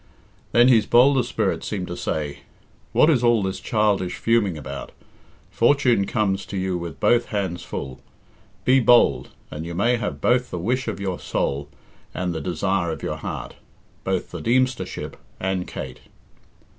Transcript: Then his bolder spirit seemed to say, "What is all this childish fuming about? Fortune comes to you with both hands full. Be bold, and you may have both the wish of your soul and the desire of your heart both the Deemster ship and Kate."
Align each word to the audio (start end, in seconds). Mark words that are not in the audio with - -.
Then 0.51 0.67
his 0.67 0.87
bolder 0.87 1.21
spirit 1.21 1.63
seemed 1.63 1.85
to 1.85 1.95
say, 1.95 2.39
"What 2.91 3.07
is 3.07 3.23
all 3.23 3.43
this 3.43 3.59
childish 3.59 4.15
fuming 4.17 4.57
about? 4.57 4.93
Fortune 5.51 6.05
comes 6.07 6.43
to 6.47 6.57
you 6.57 6.75
with 6.75 6.99
both 6.99 7.25
hands 7.27 7.61
full. 7.61 8.01
Be 8.65 8.79
bold, 8.79 9.29
and 9.51 9.63
you 9.63 9.75
may 9.75 9.97
have 9.97 10.19
both 10.19 10.49
the 10.49 10.57
wish 10.57 10.87
of 10.87 10.99
your 10.99 11.19
soul 11.19 11.69
and 12.15 12.33
the 12.33 12.41
desire 12.41 12.89
of 12.91 13.03
your 13.03 13.17
heart 13.17 13.57
both 14.03 14.31
the 14.31 14.41
Deemster 14.41 14.87
ship 14.87 15.17
and 15.39 15.67
Kate." 15.67 15.99